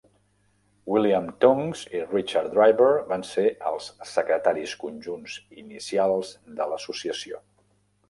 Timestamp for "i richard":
1.97-2.49